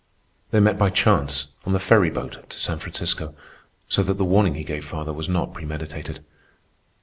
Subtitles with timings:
[0.49, 3.35] They met by chance on the ferry boat to San Francisco,
[3.87, 6.25] so that the warning he gave father was not premeditated.